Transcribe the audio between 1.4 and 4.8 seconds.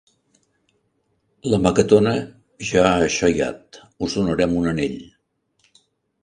La Maquetona ja ha xaiat: us donarem un